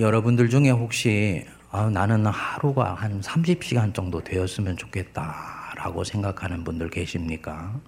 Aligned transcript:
여러분들 0.00 0.48
중에 0.48 0.70
혹시 0.70 1.44
아, 1.70 1.90
나는 1.90 2.24
하루가 2.24 2.94
한 2.94 3.20
30시간 3.20 3.92
정도 3.92 4.24
되었으면 4.24 4.78
좋겠다라고 4.78 6.04
생각하는 6.04 6.64
분들 6.64 6.88
계십니까? 6.88 7.78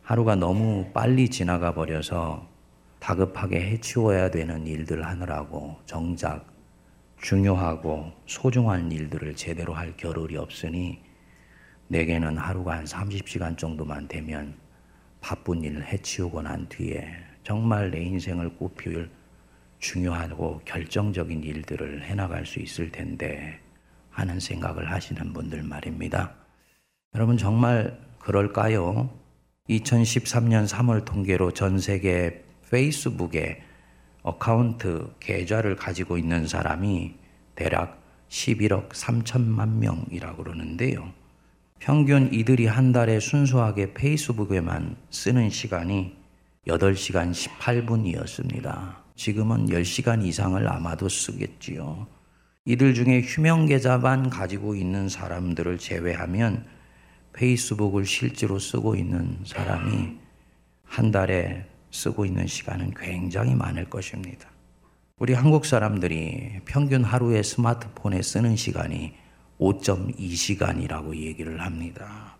하루가 0.00 0.36
너무 0.36 0.92
빨리 0.94 1.28
지나가 1.28 1.74
버려서 1.74 2.46
다급하게 3.00 3.62
해치워야 3.62 4.30
되는 4.30 4.64
일들 4.64 5.04
하느라고 5.04 5.76
정작 5.86 6.46
중요하고 7.20 8.12
소중한 8.26 8.92
일들을 8.92 9.34
제대로 9.34 9.74
할 9.74 9.96
겨를이 9.96 10.36
없으니 10.36 11.02
내게는 11.88 12.38
하루가 12.38 12.76
한 12.76 12.84
30시간 12.84 13.58
정도만 13.58 14.06
되면 14.06 14.54
바쁜 15.20 15.64
일을 15.64 15.84
해치우고 15.84 16.42
난 16.42 16.68
뒤에 16.68 17.08
정말 17.42 17.90
내 17.90 18.04
인생을 18.04 18.50
꽃피울 18.50 19.10
중요하고 19.84 20.62
결정적인 20.64 21.42
일들을 21.42 22.04
해나갈 22.04 22.46
수 22.46 22.58
있을 22.58 22.90
텐데 22.90 23.60
하는 24.10 24.40
생각을 24.40 24.90
하시는 24.90 25.32
분들 25.34 25.62
말입니다. 25.62 26.32
여러분 27.14 27.36
정말 27.36 28.00
그럴까요? 28.18 29.10
2013년 29.68 30.66
3월 30.66 31.04
통계로 31.04 31.52
전 31.52 31.78
세계 31.78 32.44
페이스북에 32.70 33.62
account 34.22 35.12
계좌를 35.20 35.76
가지고 35.76 36.16
있는 36.16 36.46
사람이 36.46 37.14
대략 37.54 38.02
11억 38.30 38.88
3천만 38.88 39.68
명이라고 39.68 40.44
그러는데요. 40.44 41.12
평균 41.78 42.32
이들이 42.32 42.66
한 42.66 42.92
달에 42.92 43.20
순수하게 43.20 43.92
페이스북에만 43.92 44.96
쓰는 45.10 45.50
시간이 45.50 46.16
8시간 46.66 47.32
18분이었습니다. 47.32 49.03
지금은 49.16 49.66
10시간 49.66 50.24
이상을 50.24 50.66
아마도 50.68 51.08
쓰겠지요. 51.08 52.06
이들 52.64 52.94
중에 52.94 53.20
휴명 53.20 53.66
계좌만 53.66 54.30
가지고 54.30 54.74
있는 54.74 55.08
사람들을 55.08 55.78
제외하면 55.78 56.64
페이스북을 57.32 58.06
실제로 58.06 58.58
쓰고 58.58 58.96
있는 58.96 59.38
사람이 59.44 60.16
한 60.84 61.10
달에 61.10 61.66
쓰고 61.90 62.24
있는 62.24 62.46
시간은 62.46 62.94
굉장히 62.96 63.54
많을 63.54 63.88
것입니다. 63.90 64.48
우리 65.18 65.32
한국 65.32 65.64
사람들이 65.64 66.60
평균 66.64 67.04
하루에 67.04 67.42
스마트폰에 67.42 68.22
쓰는 68.22 68.56
시간이 68.56 69.14
5.2시간이라고 69.60 71.16
얘기를 71.16 71.60
합니다. 71.60 72.36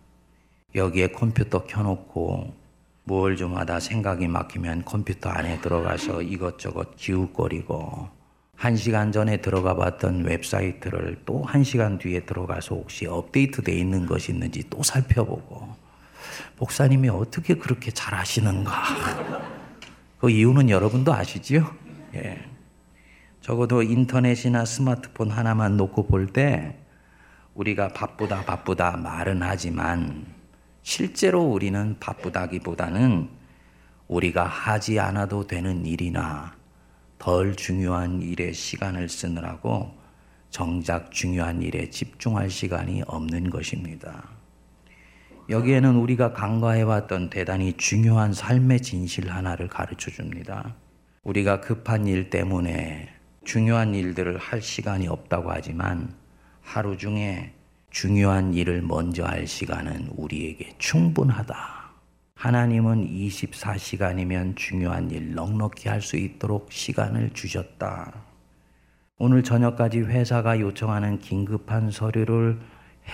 여기에 0.73 1.07
컴퓨터 1.07 1.65
켜놓고 1.65 2.64
뭘 3.05 3.35
좀 3.37 3.55
하다 3.55 3.79
생각이 3.79 4.27
막히면 4.27 4.83
컴퓨터 4.85 5.29
안에 5.29 5.61
들어가서 5.61 6.21
이것저것 6.23 6.95
기웃거리고 6.95 8.09
한 8.55 8.75
시간 8.75 9.11
전에 9.11 9.37
들어가 9.37 9.75
봤던 9.75 10.23
웹사이트를 10.25 11.21
또 11.25 11.43
한 11.43 11.63
시간 11.63 11.97
뒤에 11.99 12.21
들어가서 12.21 12.75
혹시 12.75 13.05
업데이트 13.05 13.61
돼 13.61 13.73
있는 13.73 14.05
것이 14.05 14.31
있는지 14.31 14.63
또 14.69 14.81
살펴보고 14.81 15.75
목사님이 16.57 17.09
어떻게 17.09 17.55
그렇게 17.55 17.91
잘 17.91 18.15
하시는가 18.15 18.71
그 20.19 20.29
이유는 20.29 20.69
여러분도 20.69 21.13
아시지요? 21.13 21.69
예. 22.15 22.43
적어도 23.41 23.83
인터넷이나 23.83 24.65
스마트폰 24.65 25.29
하나만 25.29 25.77
놓고 25.77 26.07
볼 26.07 26.27
때 26.33 26.79
우리가 27.53 27.89
바쁘다 27.89 28.43
바쁘다 28.45 28.97
말은 28.97 29.41
하지만 29.43 30.25
실제로 30.85 31.41
우리는 31.41 31.97
바쁘다기보다는 31.99 33.27
우리가 34.07 34.45
하지 34.45 34.99
않아도 34.99 35.47
되는 35.47 35.83
일이나 35.83 36.55
덜 37.17 37.55
중요한 37.55 38.21
일에 38.21 38.51
시간을 38.51 39.09
쓰느라고 39.09 39.91
정작 40.51 41.11
중요한 41.11 41.63
일에 41.63 41.89
집중할 41.89 42.51
시간이 42.51 43.01
없는 43.07 43.49
것입니다. 43.49 44.29
여기에는 45.49 45.95
우리가 45.95 46.33
간과해왔던 46.33 47.31
대단히 47.31 47.73
중요한 47.73 48.31
삶의 48.31 48.83
진실 48.83 49.31
하나를 49.31 49.67
가르쳐 49.67 50.11
줍니다. 50.11 50.75
우리가 51.23 51.61
급한 51.61 52.05
일 52.05 52.29
때문에 52.29 53.09
중요한 53.43 53.95
일들을 53.95 54.37
할 54.37 54.61
시간이 54.61 55.07
없다고 55.07 55.49
하지만 55.49 56.13
하루 56.61 56.95
중에 56.95 57.54
중요한 57.95 58.53
일을 58.53 58.81
먼저 58.81 59.23
할 59.23 59.47
시간은 59.47 60.09
우리에게 60.17 60.75
충분하다. 60.79 61.55
하나님은 62.35 63.07
24시간이면 63.07 64.57
중요한 64.57 65.09
일 65.11 65.33
넉넉히 65.33 65.87
할 65.87 66.01
수 66.01 66.17
있도록 66.17 66.73
시간을 66.73 67.29
주셨다. 67.29 68.11
오늘 69.17 69.43
저녁까지 69.43 70.01
회사가 70.01 70.59
요청하는 70.59 71.19
긴급한 71.19 71.89
서류를 71.89 72.59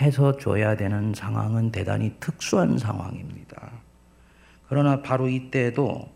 해서 0.02 0.36
줘야 0.38 0.75
되는 0.75 1.14
상황은 1.14 1.72
대단히 1.72 2.16
특수한 2.20 2.80
상황입니다. 2.80 3.84
그러나 4.68 5.03
바로 5.03 5.30
이때에도 5.30 6.09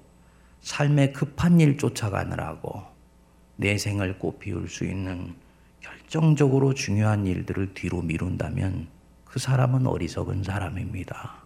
삶의 0.62 1.14
급한 1.14 1.60
일 1.60 1.78
쫓아가느라고 1.78 2.82
내 3.58 3.78
생을 3.78 4.18
꽃피울 4.18 4.68
수 4.68 4.86
있는 4.86 5.36
결정적으로 6.06 6.76
중요한 6.76 7.26
일들을 7.26 7.74
뒤로 7.74 8.02
미룬다면 8.02 8.88
그 9.26 9.40
사람은 9.40 9.88
어리석은 9.88 10.44
사람입니다. 10.44 11.44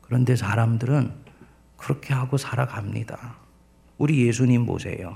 그런데 0.00 0.34
사람들은 0.34 1.12
그렇게 1.76 2.14
하고 2.14 2.38
살아갑니다. 2.38 3.36
우리 3.98 4.26
예수님 4.26 4.64
보세요. 4.64 5.14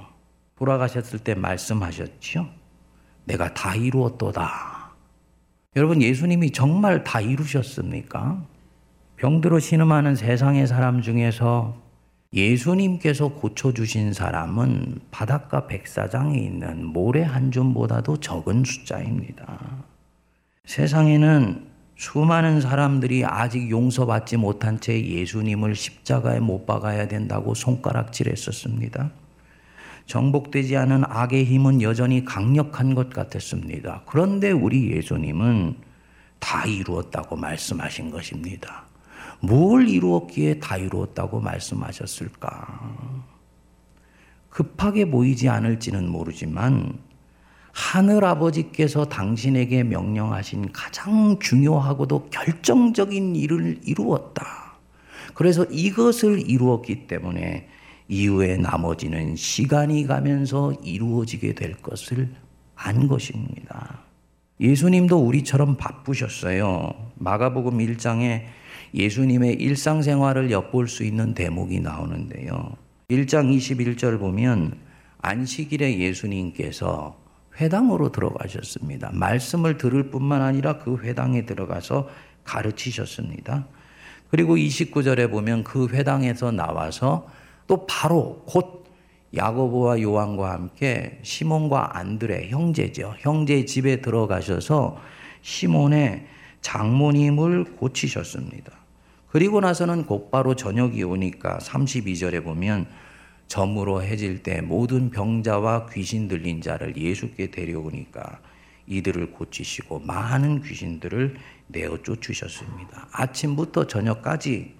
돌아가셨을 0.57 1.21
때 1.21 1.35
말씀하셨죠? 1.35 2.49
내가 3.25 3.55
다 3.55 3.75
이루었도다. 3.75 4.93
여러분, 5.77 6.03
예수님이 6.03 6.51
정말 6.51 7.03
다 7.03 7.21
이루셨습니까? 7.21 8.45
병들어 9.17 9.59
신음하는 9.59 10.17
세상의 10.17 10.67
사람 10.67 11.01
중에서 11.01 11.81
예수님께서 12.35 13.29
고쳐주신 13.29 14.15
사람은 14.15 15.01
바닷가 15.11 15.67
백사장에 15.67 16.39
있는 16.39 16.87
모래 16.87 17.23
한 17.23 17.51
줌보다도 17.51 18.21
적은 18.21 18.65
숫자입니다. 18.65 19.85
세상에는 20.65 21.67
수많은 21.97 22.61
사람들이 22.61 23.25
아직 23.25 23.71
용서받지 23.71 24.39
못한 24.39 24.81
채 24.81 24.99
예수님을 25.01 25.75
십자가에 25.75 26.41
못 26.41 26.67
박아야 26.67 27.07
된다고 27.07 27.55
손가락질 27.55 28.29
했었습니다. 28.29 29.11
정복되지 30.07 30.77
않은 30.79 31.05
악의 31.07 31.45
힘은 31.45 31.83
여전히 31.83 32.25
강력한 32.25 32.95
것 32.95 33.11
같았습니다. 33.11 34.03
그런데 34.07 34.51
우리 34.51 34.91
예수님은 34.91 35.77
다 36.41 36.67
이루었다고 36.67 37.37
말씀하신 37.37 38.11
것입니다. 38.11 38.85
뭘 39.43 39.89
이루었기에 39.89 40.61
다 40.61 40.77
이루었다고 40.77 41.41
말씀하셨을까? 41.41 43.23
급하게 44.49 45.11
보이지 45.11 45.49
않을지는 45.49 46.09
모르지만 46.09 46.99
하늘 47.73 48.25
아버지께서 48.25 49.07
당신에게 49.07 49.83
명령하신 49.83 50.73
가장 50.73 51.39
중요하고도 51.41 52.29
결정적인 52.31 53.35
일을 53.35 53.81
이루었다. 53.83 54.77
그래서 55.35 55.65
이것을 55.65 56.49
이루었기 56.49 57.07
때문에 57.07 57.69
이후에 58.09 58.59
나머지는 58.59 59.35
시간이 59.35 60.07
가면서 60.07 60.73
이루어지게 60.85 61.55
될 61.55 61.75
것을 61.75 62.29
안 62.75 63.09
것입니다. 63.09 64.01
예수님도 64.61 65.19
우리처럼 65.19 65.77
바쁘셨어요. 65.77 66.93
마가복음 67.17 67.79
1장에 67.79 68.45
예수님의 68.95 69.55
일상생활을 69.55 70.51
엿볼 70.51 70.89
수 70.89 71.05
있는 71.05 71.35
대목이 71.35 71.81
나오는데요. 71.81 72.77
1장 73.09 73.55
21절 73.55 74.19
보면 74.19 74.77
안식일에 75.19 75.99
예수님께서 75.99 77.17
회당으로 77.61 78.13
들어가셨습니다. 78.13 79.11
말씀을 79.13 79.77
들을 79.79 80.11
뿐만 80.11 80.43
아니라 80.43 80.79
그 80.79 80.99
회당에 80.99 81.45
들어가서 81.45 82.09
가르치셨습니다. 82.45 83.67
그리고 84.31 84.57
29절에 84.57 85.31
보면 85.31 85.63
그 85.63 85.89
회당에서 85.89 86.51
나와서 86.51 87.29
또 87.67 87.87
바로 87.87 88.43
곧 88.47 88.85
야고보와 89.35 90.01
요한과 90.01 90.53
함께 90.53 91.19
시몬과 91.23 91.99
안드레 91.99 92.49
형제죠. 92.49 93.15
형제 93.19 93.65
집에 93.65 94.01
들어가셔서 94.01 94.99
시몬의 95.43 96.27
장모님을 96.61 97.77
고치셨습니다. 97.77 98.82
그리고 99.33 99.63
나서는 99.63 100.05
곧바로 100.05 100.55
저녁이 100.55 101.03
오니까 101.03 101.57
32절에 101.57 102.45
보면 102.45 102.87
점으로 103.47 104.03
해질 104.03 104.43
때 104.43 104.61
모든 104.61 105.09
병자와 105.09 105.87
귀신 105.87 106.29
들린 106.29 106.61
자를 106.61 106.95
예수께 106.99 107.51
데려오니까 107.51 108.41
이들을 108.87 109.31
고치시고 109.31 110.01
많은 110.01 110.61
귀신들을 110.61 111.37
내어 111.69 112.03
쫓으셨습니다. 112.03 113.09
아침부터 113.11 113.87
저녁까지 113.87 114.75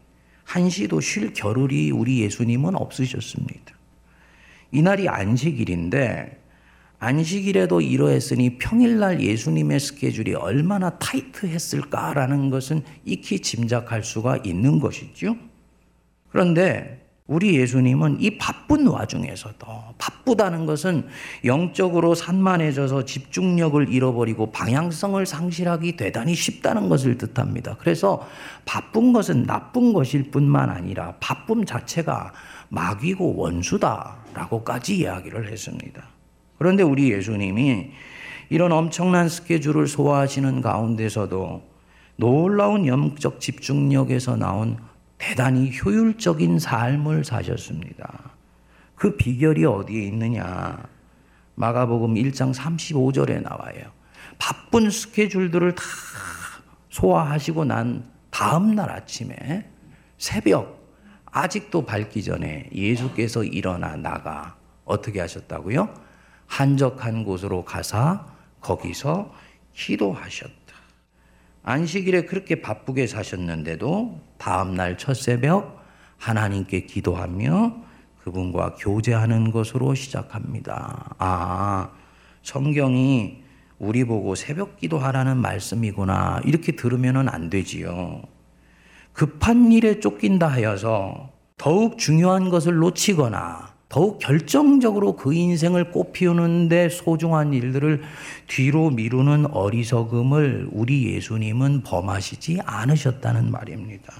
한시도 0.45 1.01
쉴 1.01 1.33
겨를이 1.33 1.91
우리 1.91 2.21
예수님은 2.21 2.77
없으셨습니다. 2.77 3.75
이날이 4.71 5.09
안식일인데 5.09 6.42
안식일에도 7.03 7.81
이러했으니 7.81 8.59
평일날 8.59 9.21
예수님의 9.21 9.81
스케줄이 9.81 10.35
얼마나 10.35 10.99
타이트했을까라는 10.99 12.49
것은 12.49 12.85
익히 13.05 13.41
짐작할 13.41 14.05
수가 14.05 14.37
있는 14.45 14.79
것이죠. 14.79 15.37
그런데 16.29 17.05
우리 17.27 17.57
예수님은 17.59 18.21
이 18.21 18.39
바쁜 18.39 18.87
와중에서도 18.87 19.67
바쁘다는 19.99 20.65
것은 20.65 21.09
영적으로 21.45 22.15
산만해져서 22.15 23.05
집중력을 23.05 23.89
잃어버리고 23.93 24.53
방향성을 24.53 25.27
상실하기 25.27 25.97
대단히 25.97 26.37
쉽다는 26.37 26.89
것을 26.89 27.19
뜻합니다. 27.19 27.77
그래서 27.81 28.25
바쁜 28.65 29.13
것은 29.13 29.43
나쁜 29.43 29.93
것일 29.93 30.31
뿐만 30.31 30.71
아니라 30.71 31.17
바쁨 31.19 31.65
자체가 31.65 32.33
마귀고 32.69 33.35
원수다라고까지 33.39 34.99
이야기를 34.99 35.51
했습니다. 35.51 36.12
그런데 36.63 36.85
우리 36.85 37.11
예수님이 37.11 37.91
이런 38.49 38.71
엄청난 38.71 39.29
스케줄을 39.29 39.89
소화하시는 39.89 40.61
가운데서도 40.61 41.69
놀라운 42.15 42.87
영적 42.87 43.41
집중력에서 43.41 44.37
나온 44.37 44.77
대단히 45.19 45.73
효율적인 45.77 46.61
삶을 46.61 47.25
사셨습니다. 47.25 48.31
그 48.95 49.17
비결이 49.17 49.65
어디에 49.65 50.05
있느냐? 50.05 50.79
마가복음 51.57 52.15
1장 52.15 52.55
35절에 52.55 53.43
나와요. 53.43 53.83
바쁜 54.39 54.89
스케줄들을 54.89 55.75
다 55.75 55.83
소화하시고 56.91 57.65
난 57.65 58.09
다음 58.31 58.77
날 58.77 58.89
아침에 58.89 59.69
새벽 60.17 60.81
아직도 61.27 61.85
밝기 61.87 62.23
전에 62.23 62.71
예수께서 62.73 63.43
일어나 63.43 63.97
나가 63.97 64.55
어떻게 64.85 65.19
하셨다고요? 65.19 66.12
한적한 66.53 67.25
곳으로 67.25 67.65
가사 67.65 68.27
거기서 68.61 69.33
기도하셨다. 69.73 70.53
안식일에 71.63 72.27
그렇게 72.27 72.61
바쁘게 72.61 73.07
사셨는데도 73.07 74.21
다음날 74.37 74.99
첫 74.99 75.15
새벽 75.15 75.83
하나님께 76.19 76.85
기도하며 76.85 77.75
그분과 78.23 78.75
교제하는 78.75 79.51
것으로 79.51 79.95
시작합니다. 79.95 81.15
아, 81.19 81.91
성경이 82.43 83.43
우리 83.79 84.05
보고 84.05 84.35
새벽 84.35 84.77
기도하라는 84.77 85.39
말씀이구나. 85.39 86.43
이렇게 86.45 86.73
들으면 86.73 87.31
안 87.31 87.49
되지요. 87.49 88.23
급한 89.15 89.73
일에 89.73 90.01
쫓긴다 90.01 90.49
하여서 90.49 91.31
더욱 91.57 91.97
중요한 91.97 92.51
것을 92.51 92.75
놓치거나 92.75 93.72
더욱 93.93 94.19
결정적으로 94.19 95.17
그 95.17 95.35
인생을 95.35 95.91
꽃피우는데 95.91 96.89
소중한 96.89 97.53
일들을 97.53 98.01
뒤로 98.47 98.89
미루는 98.89 99.49
어리석음을 99.51 100.71
우리 100.73 101.13
예수님은 101.13 101.83
범하시지 101.83 102.61
않으셨다는 102.65 103.51
말입니다. 103.51 104.15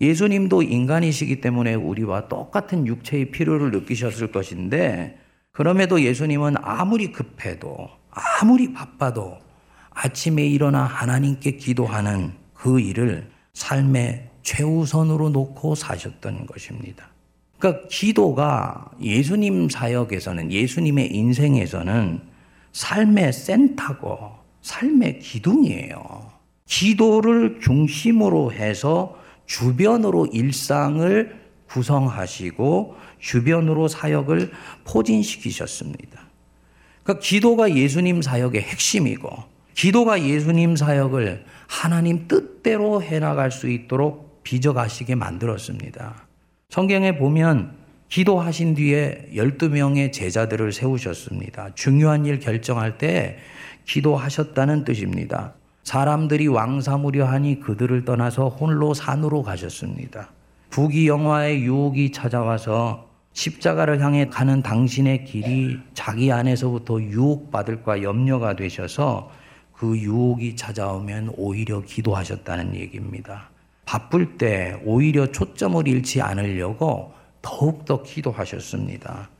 예수님도 0.00 0.62
인간이시기 0.62 1.40
때문에 1.40 1.74
우리와 1.74 2.28
똑같은 2.28 2.86
육체의 2.86 3.32
필요를 3.32 3.72
느끼셨을 3.72 4.30
것인데 4.30 5.18
그럼에도 5.50 6.00
예수님은 6.00 6.54
아무리 6.62 7.10
급해도 7.10 7.88
아무리 8.12 8.72
바빠도 8.72 9.38
아침에 9.90 10.46
일어나 10.46 10.84
하나님께 10.84 11.56
기도하는 11.56 12.34
그 12.54 12.78
일을 12.78 13.28
삶의 13.54 14.30
최우선으로 14.42 15.30
놓고 15.30 15.74
사셨던 15.74 16.46
것입니다. 16.46 17.17
그러니까 17.58 17.88
기도가 17.88 18.90
예수님 19.02 19.68
사역에서는 19.68 20.52
예수님의 20.52 21.14
인생에서는 21.14 22.20
삶의 22.72 23.32
센터고 23.32 24.30
삶의 24.62 25.18
기둥이에요. 25.20 26.30
기도를 26.66 27.58
중심으로 27.60 28.52
해서 28.52 29.18
주변으로 29.46 30.26
일상을 30.26 31.38
구성하시고 31.68 32.96
주변으로 33.18 33.88
사역을 33.88 34.52
포진시키셨습니다. 34.84 36.20
그러니까 37.02 37.22
기도가 37.22 37.74
예수님 37.74 38.22
사역의 38.22 38.62
핵심이고 38.62 39.30
기도가 39.74 40.22
예수님 40.22 40.76
사역을 40.76 41.44
하나님 41.66 42.28
뜻대로 42.28 43.02
해나갈 43.02 43.50
수 43.50 43.68
있도록 43.68 44.42
빚어가시게 44.42 45.14
만들었습니다. 45.14 46.27
성경에 46.70 47.16
보면 47.16 47.72
기도하신 48.10 48.74
뒤에 48.74 49.30
12명의 49.34 50.12
제자들을 50.12 50.70
세우셨습니다. 50.72 51.74
중요한 51.74 52.26
일 52.26 52.40
결정할 52.40 52.98
때 52.98 53.38
기도하셨다는 53.86 54.84
뜻입니다. 54.84 55.54
사람들이 55.82 56.46
왕사무려 56.46 57.24
하니 57.24 57.60
그들을 57.60 58.04
떠나서 58.04 58.50
홀로 58.50 58.92
산으로 58.92 59.42
가셨습니다. 59.42 60.30
부귀 60.68 61.08
영화의 61.08 61.62
유혹이 61.62 62.12
찾아와서 62.12 63.08
십자가를 63.32 64.02
향해 64.02 64.28
가는 64.28 64.62
당신의 64.62 65.24
길이 65.24 65.78
자기 65.94 66.30
안에서부터 66.30 67.00
유혹받을까 67.00 68.02
염려가 68.02 68.56
되셔서 68.56 69.30
그 69.72 69.96
유혹이 69.96 70.54
찾아오면 70.54 71.32
오히려 71.38 71.80
기도하셨다는 71.80 72.74
얘기입니다. 72.74 73.48
바쁠 73.88 74.36
때 74.36 74.78
오히려 74.84 75.32
초점을 75.32 75.88
잃지 75.88 76.20
않으려고 76.20 77.14
더욱더 77.40 78.02
기도하셨습니다. 78.02 79.30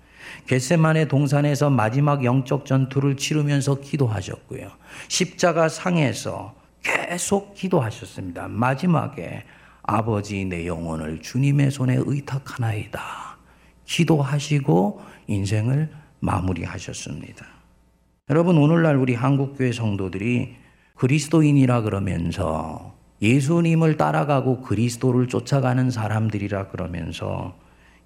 겟세만의 0.46 1.08
동산에서 1.08 1.68
마지막 1.68 2.24
영적 2.24 2.64
전투를 2.64 3.18
치르면서 3.18 3.74
기도하셨고요. 3.74 4.70
십자가 5.08 5.68
상에서 5.68 6.54
계속 6.82 7.52
기도하셨습니다. 7.52 8.48
마지막에 8.48 9.44
아버지 9.82 10.46
내 10.46 10.66
영혼을 10.66 11.20
주님의 11.20 11.70
손에 11.70 11.96
의탁하나이다. 11.98 13.00
기도하시고 13.84 15.02
인생을 15.26 15.90
마무리하셨습니다. 16.20 17.46
여러분 18.30 18.56
오늘날 18.56 18.96
우리 18.96 19.14
한국교회 19.14 19.72
성도들이 19.72 20.56
그리스도인이라 20.94 21.82
그러면서 21.82 22.97
예수님을 23.20 23.96
따라가고 23.96 24.60
그리스도를 24.62 25.26
쫓아가는 25.26 25.90
사람들이라 25.90 26.68
그러면서 26.68 27.56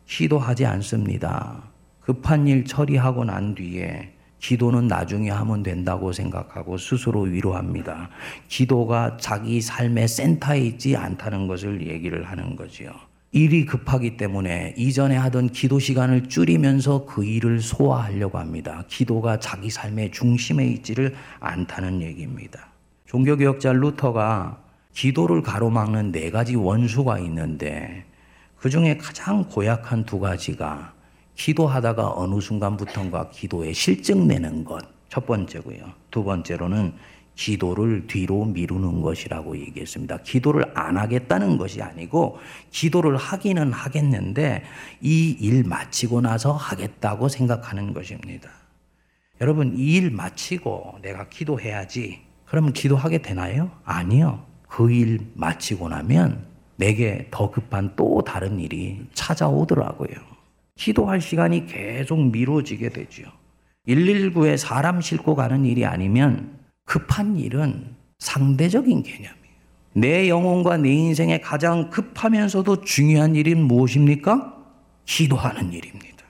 기도하지 0.07 0.67
않습니다. 0.67 1.63
급한 2.01 2.49
일 2.49 2.65
처리하고 2.65 3.25
난 3.25 3.55
뒤에 3.55 4.15
기도는 4.39 4.89
나중에 4.89 5.31
하면 5.31 5.63
된다고 5.63 6.13
생각하고 6.13 6.77
스스로 6.77 7.21
위로합니다. 7.21 8.11
기도가 8.49 9.17
자기 9.19 9.61
삶의 9.61 10.09
센터에 10.09 10.59
있지 10.61 10.97
않다는 10.97 11.47
것을 11.47 11.87
얘기를 11.87 12.25
하는 12.25 12.57
거지요. 12.57 12.91
일이 13.31 13.65
급하기 13.65 14.17
때문에 14.17 14.75
이전에 14.77 15.17
하던 15.17 15.51
기도 15.51 15.79
시간을 15.79 16.29
줄이면서 16.29 17.07
그 17.07 17.25
일을 17.25 17.61
소화하려고 17.61 18.39
합니다. 18.39 18.85
기도가 18.89 19.39
자기 19.39 19.71
삶의 19.71 20.11
중심에 20.11 20.67
있지를 20.67 21.15
않다는 21.39 22.03
얘기입니다. 22.03 22.69
종교개혁자 23.07 23.73
루터가 23.73 24.62
기도를 24.93 25.43
가로막는 25.43 26.13
네 26.13 26.31
가지 26.31 26.55
원수가 26.55 27.19
있는데 27.21 28.05
그 28.57 28.71
중에 28.71 28.97
가장 28.97 29.45
고약한 29.49 30.05
두 30.05 30.21
가지가 30.21 30.93
기도하다가 31.35 32.13
어느 32.15 32.41
순간부터인가 32.41 33.31
기도에 33.31 33.73
실증 33.73 34.27
내는 34.29 34.65
것. 34.65 34.85
첫 35.09 35.27
번째고요. 35.27 35.79
두 36.11 36.25
번째로는 36.25 36.95
기도를 37.35 38.07
뒤로 38.07 38.45
미루는 38.45 39.01
것이라고 39.01 39.59
얘기했습니다. 39.59 40.19
기도를 40.19 40.71
안 40.75 40.99
하겠다는 40.99 41.57
것이 41.57 41.81
아니고 41.83 42.39
기도를 42.71 43.17
하기는 43.17 43.73
하겠는데 43.73 44.63
이 45.01 45.37
일 45.41 45.65
마치고 45.65 46.21
나서 46.21 46.53
하겠다고 46.53 47.29
생각하는 47.29 47.95
것입니다. 47.95 48.51
여러분, 49.41 49.75
이 49.77 49.97
일 49.97 50.11
마치고 50.11 50.99
내가 51.03 51.29
기도해야지. 51.29 52.21
그러면 52.45 52.73
기도하게 52.75 53.23
되나요? 53.23 53.71
아니요. 53.85 54.45
그 54.73 54.91
일 54.91 55.21
마치고 55.35 55.91
나면 55.91 56.47
내게 56.77 57.29
더 57.31 57.51
급한 57.51 57.93
또 57.95 58.23
다른 58.23 58.59
일이 58.59 59.03
찾아오더라고요. 59.13 60.17
기도할 60.77 61.21
시간이 61.21 61.67
계속 61.67 62.19
미뤄지게 62.19 62.89
되죠. 62.89 63.25
119에 63.87 64.57
사람 64.57 65.03
싣고 65.03 65.35
가는 65.35 65.67
일이 65.67 65.85
아니면 65.85 66.59
급한 66.87 67.37
일은 67.37 67.95
상대적인 68.19 69.03
개념이에요. 69.03 69.33
내 69.93 70.31
영혼과 70.31 70.79
내 70.79 70.91
인생에 70.91 71.41
가장 71.41 71.91
급하면서도 71.91 72.81
중요한 72.81 73.37
일은 73.37 73.63
무엇입니까? 73.65 74.57
기도하는 75.05 75.71
일입니다. 75.75 76.25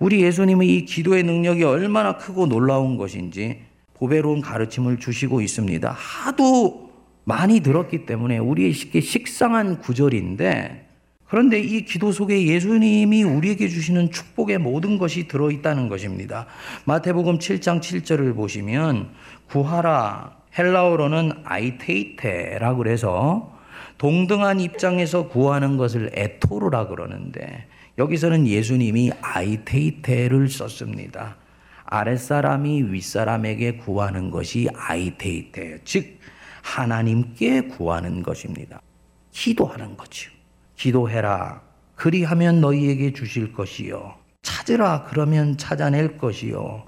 우리 0.00 0.22
예수님의 0.22 0.68
이 0.68 0.84
기도의 0.84 1.22
능력이 1.22 1.64
얼마나 1.64 2.18
크고 2.18 2.46
놀라운 2.46 2.98
것인지 2.98 3.62
보배로운 3.94 4.42
가르침을 4.42 4.98
주시고 4.98 5.40
있습니다. 5.40 5.90
하도 5.90 6.85
많이 7.28 7.58
들었기 7.58 8.06
때문에 8.06 8.38
우리에게 8.38 9.00
식상한 9.00 9.80
구절인데 9.80 10.86
그런데 11.26 11.58
이 11.58 11.84
기도 11.84 12.12
속에 12.12 12.46
예수님이 12.46 13.24
우리에게 13.24 13.66
주시는 13.66 14.12
축복의 14.12 14.58
모든 14.58 14.96
것이 14.96 15.26
들어있다는 15.26 15.88
것입니다. 15.88 16.46
마태복음 16.84 17.40
7장 17.40 17.80
7절을 17.80 18.36
보시면 18.36 19.10
구하라 19.48 20.36
헬라어로는 20.56 21.32
아이테이테라고 21.42 22.78
그래서 22.78 23.52
동등한 23.98 24.60
입장에서 24.60 25.26
구하는 25.26 25.76
것을 25.76 26.12
에토르라 26.14 26.86
그러는데 26.86 27.66
여기서는 27.98 28.46
예수님이 28.46 29.10
아이테이테를 29.20 30.48
썼습니다. 30.48 31.38
아랫사람이 31.86 32.92
윗사람에게 32.92 33.78
구하는 33.78 34.30
것이 34.30 34.68
아이테이테, 34.74 35.80
즉 35.84 36.18
하나님께 36.66 37.68
구하는 37.68 38.24
것입니다. 38.24 38.82
기도하는 39.30 39.96
거죠. 39.96 40.30
기도해라. 40.74 41.62
그리하면 41.94 42.60
너희에게 42.60 43.12
주실 43.12 43.52
것이요. 43.52 44.16
찾으라. 44.42 45.04
그러면 45.04 45.56
찾아낼 45.56 46.18
것이요. 46.18 46.84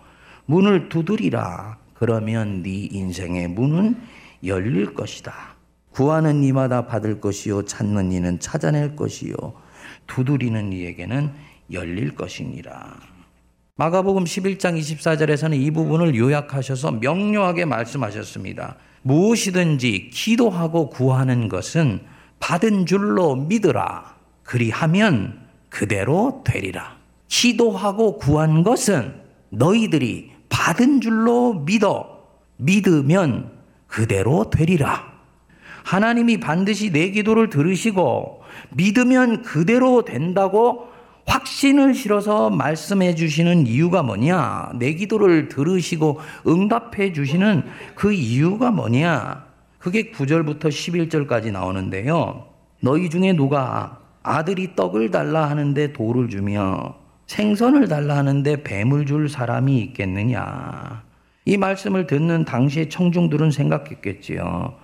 문을 0.47 0.89
두드리라. 0.89 1.79
그러면 1.95 2.63
네 2.63 2.89
인생의 2.91 3.49
문은 3.49 3.97
열릴 4.45 4.95
것이다. 4.95 5.33
구하는 5.91 6.43
이마다 6.43 6.87
받을 6.87 7.21
것이요. 7.21 7.65
찾는 7.65 8.13
이는 8.13 8.41
찾아낼 8.41 8.97
것이요. 8.97 9.35
두드리는 10.09 10.73
이에게는 10.73 11.33
열릴 11.73 12.15
것이니라. 12.15 12.97
마가복음 13.77 14.25
11장 14.25 14.79
24절에서는 14.79 15.55
이 15.61 15.71
부분을 15.71 16.17
요약하셔서 16.17 16.93
명료하게 16.93 17.65
말씀하셨습니다. 17.65 18.77
무엇이든지 19.09 20.11
기도하고 20.13 20.91
구하는 20.91 21.49
것은 21.49 22.01
받은 22.41 22.85
줄로 22.85 23.37
믿으라. 23.37 24.17
그리하면 24.43 25.47
그대로 25.71 26.43
되리라. 26.45 26.99
기도하고 27.27 28.19
구한 28.19 28.63
것은 28.63 29.15
너희들이 29.49 30.31
받은 30.51 31.01
줄로 31.01 31.55
믿어. 31.55 32.19
믿으면 32.59 33.51
그대로 33.87 34.51
되리라. 34.51 35.11
하나님이 35.85 36.39
반드시 36.39 36.93
내 36.93 37.11
기도를 37.11 37.49
들으시고 37.49 38.43
믿으면 38.75 39.43
그대로 39.43 40.05
된다고 40.05 40.89
확신을 41.29 41.95
실어서 41.95 42.51
말씀해 42.51 43.15
주시는 43.15 43.67
이유가 43.67 44.03
뭐냐? 44.03 44.73
내 44.79 44.95
기도를 44.95 45.49
들으시고 45.49 46.21
응답해 46.47 47.13
주시는 47.13 47.65
그 47.95 48.13
이유가 48.13 48.71
뭐냐? 48.71 49.47
그게 49.79 50.11
9절부터 50.11 50.65
11절까지 50.65 51.53
나오는데요. 51.53 52.47
너희 52.81 53.11
중에 53.11 53.35
누가 53.35 54.01
아들이 54.23 54.75
떡을 54.75 55.11
달라 55.11 55.49
하는데 55.49 55.93
돌을 55.93 56.29
주며 56.29 56.97
생선을 57.27 57.89
달라 57.89 58.17
하는데 58.17 58.63
뱀을 58.63 59.07
줄 59.07 59.29
사람이 59.29 59.79
있겠느냐? 59.79 61.03
이 61.45 61.57
말씀을 61.57 62.07
듣는 62.07 62.45
당시의 62.45 62.89
청중들은 62.89 63.51
생각했겠지요. 63.51 64.75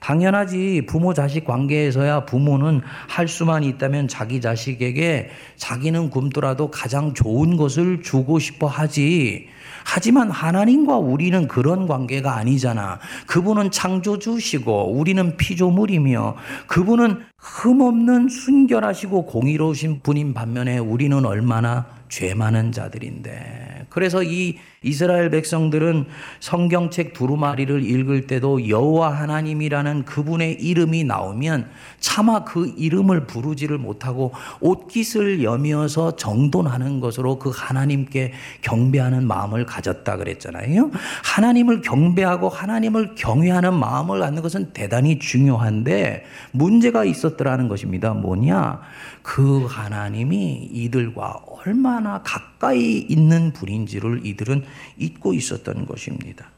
당연하지. 0.00 0.82
부모 0.86 1.14
자식 1.14 1.44
관계에서야 1.44 2.24
부모는 2.24 2.80
할 3.08 3.28
수만 3.28 3.62
있다면 3.62 4.08
자기 4.08 4.40
자식에게 4.40 5.30
자기는 5.56 6.10
굶더라도 6.10 6.70
가장 6.70 7.14
좋은 7.14 7.56
것을 7.56 8.02
주고 8.02 8.38
싶어 8.38 8.66
하지. 8.66 9.48
하지만 9.84 10.30
하나님과 10.30 10.96
우리는 10.96 11.48
그런 11.48 11.86
관계가 11.86 12.36
아니잖아. 12.36 12.98
그분은 13.26 13.70
창조주시고 13.70 14.92
우리는 14.92 15.36
피조물이며 15.36 16.36
그분은 16.66 17.24
흠없는 17.42 18.28
순결하시고 18.28 19.26
공의로우신 19.26 20.00
분인 20.02 20.32
반면에 20.32 20.78
우리는 20.78 21.24
얼마나 21.26 21.86
죄 22.08 22.34
많은 22.34 22.72
자들인데. 22.72 23.86
그래서 23.88 24.22
이 24.22 24.58
이스라엘 24.82 25.30
백성들은 25.30 26.06
성경책 26.40 27.12
두루마리를 27.12 27.84
읽을 27.84 28.26
때도 28.26 28.68
여호와 28.68 29.14
하나님이라는 29.16 30.04
그분의 30.04 30.54
이름이 30.60 31.04
나오면 31.04 31.70
차마 32.00 32.44
그 32.44 32.72
이름을 32.76 33.26
부르지를 33.26 33.78
못하고 33.78 34.32
옷깃을 34.60 35.44
여미어서 35.44 36.16
정돈하는 36.16 37.00
것으로 37.00 37.38
그 37.38 37.52
하나님께 37.54 38.32
경배하는 38.62 39.26
마음을 39.26 39.66
가졌다 39.66 40.16
그랬잖아요. 40.16 40.90
하나님을 41.24 41.80
경배하고 41.80 42.48
하나님을 42.48 43.14
경외하는 43.14 43.74
마음을 43.74 44.20
갖는 44.20 44.42
것은 44.42 44.72
대단히 44.72 45.18
중요한데 45.18 46.24
문제가 46.50 47.04
있었더라는 47.32 47.68
것입니다. 47.68 48.14
뭐냐? 48.14 48.80
그 49.22 49.66
하나님이 49.66 50.68
이들과 50.72 51.42
얼마나 51.46 52.22
가까이 52.22 52.98
있는 52.98 53.52
분인지를 53.52 54.26
이들은 54.26 54.64
잊고 54.98 55.32
있었던 55.34 55.86
것입니다. 55.86 56.50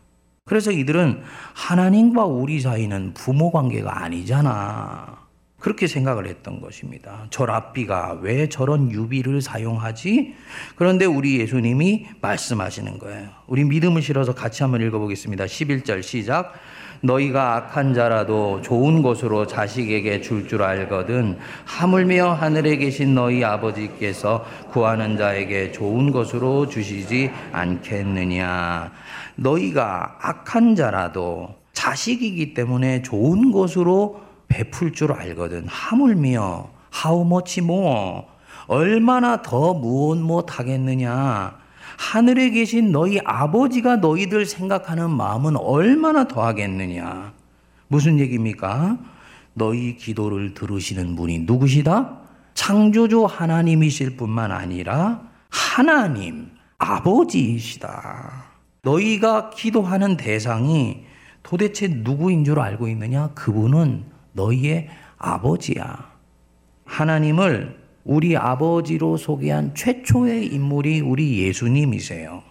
그래서 0.47 0.71
이들은 0.71 1.23
하나님과 1.55 2.27
우리 2.27 2.61
사이는 2.61 3.15
부모 3.15 3.51
관계가 3.51 4.03
아니잖아. 4.03 5.25
그렇게 5.59 5.87
생각을 5.87 6.27
했던 6.27 6.61
것입니다. 6.61 7.27
저 7.31 7.47
랍비가 7.47 8.19
왜 8.21 8.51
저런 8.51 8.93
유비를 8.93 9.41
사용하지? 9.41 10.35
그런데 10.77 11.07
우리 11.07 11.41
예수님이 11.41 12.07
말씀하시는 12.21 12.99
거예요. 12.99 13.31
우리 13.47 13.65
믿음을 13.65 14.03
실어서 14.03 14.35
같이 14.35 14.63
한번 14.63 14.83
읽어보겠습니다. 14.83 15.47
11절 15.47 16.03
시작. 16.03 16.53
너희가 17.05 17.57
악한 17.57 17.93
자라도 17.93 18.63
좋은 18.63 19.03
것으로 19.03 19.47
자식에게 19.47 20.23
줄줄 20.23 20.63
알거든. 20.63 21.37
하물며 21.67 22.33
하늘에 22.33 22.77
계신 22.77 23.15
너희 23.15 23.45
아버지께서 23.45 24.45
구하는 24.71 25.19
자에게 25.19 25.73
좋은 25.73 26.11
것으로 26.11 26.67
주시지 26.67 27.31
않겠느냐. 27.53 28.91
너희가 29.37 30.19
악한 30.21 30.75
자라도 30.77 31.55
자식이기 31.75 32.55
때문에 32.55 33.03
좋은 33.03 33.53
것으로 33.53 34.23
베풀 34.49 34.95
줄 34.95 35.13
알거든. 35.13 35.67
하물며 35.69 36.71
how 36.91 37.21
much 37.21 37.61
뭐 37.61 38.27
얼마나 38.67 39.43
더 39.43 39.75
무엇 39.75 40.17
못 40.17 40.59
하겠느냐 40.59 41.64
하늘에 41.97 42.51
계신 42.51 42.93
너희 42.93 43.19
아버지가 43.25 43.97
너희들 43.97 44.47
생각하는 44.47 45.11
마음은 45.11 45.57
얼마나 45.57 46.27
더하겠느냐. 46.27 47.33
무슨 47.89 48.19
얘기입니까? 48.19 48.99
너희 49.55 49.97
기도를 49.97 50.55
들으시는 50.55 51.17
분이 51.17 51.41
누구시다? 51.41 52.19
창조주 52.55 53.25
하나님이실 53.25 54.17
뿐만 54.17 54.53
아니라 54.53 55.23
하나님, 55.51 56.51
아버지이시다. 56.79 58.45
너희가 58.83 59.51
기도하는 59.51 60.17
대상이 60.17 61.05
도대체 61.43 61.89
누구인 61.89 62.45
줄 62.45 62.59
알고 62.61 62.89
있느냐? 62.89 63.29
그분은 63.35 64.05
너희의 64.33 64.89
아버지야. 65.19 66.13
하나님을 66.85 67.84
우리 68.05 68.37
아버지로 68.37 69.17
소개한 69.17 69.75
최초의 69.75 70.47
인물이 70.49 71.01
우리 71.01 71.39
예수님이세요. 71.41 72.43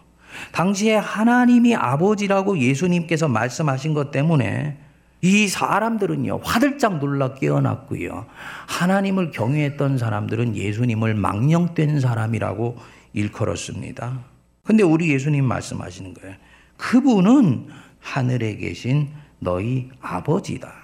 당시에 0.51 0.95
하나님이 0.95 1.75
아버지라고 1.75 2.57
예수님께서 2.57 3.27
말씀하신 3.27 3.93
것 3.93 4.11
때문에 4.11 4.77
이 5.21 5.47
사람들은요, 5.47 6.41
화들짝 6.43 6.99
놀라 6.99 7.33
깨어났고요. 7.35 8.25
하나님을 8.67 9.31
경외했던 9.31 9.97
사람들은 9.97 10.57
예수님을 10.57 11.13
망령된 11.13 12.01
사람이라고 12.01 12.77
일컬었습니다. 13.13 14.19
근데 14.63 14.83
우리 14.83 15.13
예수님 15.13 15.45
말씀하시는 15.45 16.13
거예요. 16.15 16.35
그분은 16.77 17.67
하늘에 17.99 18.57
계신 18.57 19.09
너희 19.39 19.89
아버지다. 20.01 20.82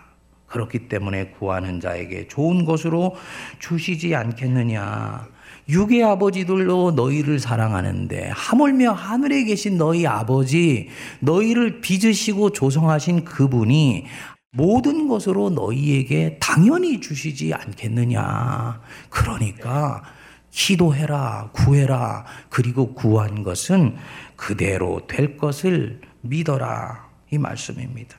그렇기 0.49 0.87
때문에 0.89 1.29
구하는 1.31 1.79
자에게 1.79 2.27
좋은 2.27 2.65
것으로 2.65 3.15
주시지 3.59 4.15
않겠느냐. 4.15 5.27
육의 5.69 6.03
아버지들로 6.03 6.91
너희를 6.91 7.39
사랑하는데 7.39 8.31
하물며 8.33 8.91
하늘에 8.91 9.43
계신 9.43 9.77
너희 9.77 10.07
아버지 10.07 10.89
너희를 11.19 11.81
빚으시고 11.81 12.51
조성하신 12.51 13.23
그분이 13.23 14.05
모든 14.51 15.07
것으로 15.07 15.51
너희에게 15.51 16.37
당연히 16.41 16.99
주시지 16.99 17.53
않겠느냐. 17.53 18.81
그러니까 19.09 20.03
기도해라, 20.49 21.51
구해라. 21.53 22.25
그리고 22.49 22.95
구한 22.95 23.43
것은 23.43 23.95
그대로 24.35 25.05
될 25.05 25.37
것을 25.37 26.01
믿어라. 26.21 27.07
이 27.31 27.37
말씀입니다. 27.37 28.17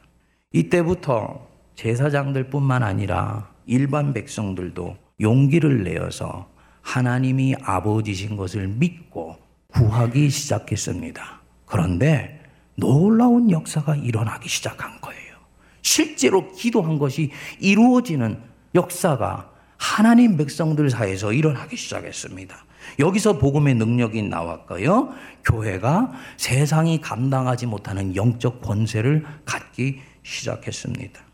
이때부터 0.52 1.49
제사장들뿐만 1.80 2.82
아니라 2.82 3.48
일반 3.64 4.12
백성들도 4.12 4.98
용기를 5.18 5.82
내어서 5.84 6.50
하나님이 6.82 7.54
아버지신 7.62 8.36
것을 8.36 8.68
믿고 8.68 9.38
구하기 9.68 10.28
시작했습니다. 10.28 11.40
그런데 11.64 12.42
놀라운 12.74 13.50
역사가 13.50 13.96
일어나기 13.96 14.46
시작한 14.46 15.00
거예요. 15.00 15.36
실제로 15.80 16.52
기도한 16.52 16.98
것이 16.98 17.30
이루어지는 17.60 18.38
역사가 18.74 19.50
하나님 19.78 20.36
백성들 20.36 20.90
사이에서 20.90 21.32
일어나기 21.32 21.78
시작했습니다. 21.78 22.56
여기서 22.98 23.38
복음의 23.38 23.76
능력이 23.76 24.22
나왔고요. 24.24 25.14
교회가 25.46 26.12
세상이 26.36 27.00
감당하지 27.00 27.64
못하는 27.64 28.14
영적 28.14 28.60
권세를 28.60 29.24
갖기 29.46 30.00
시작했습니다. 30.22 31.29